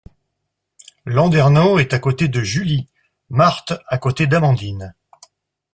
Landernau 1.05 1.77
est 1.77 1.93
à 1.93 1.99
côté 1.99 2.27
de 2.27 2.41
Julie, 2.41 2.87
Marthe 3.29 3.73
à 3.85 3.99
côté 3.99 4.25
d’Amandine. 4.25 4.95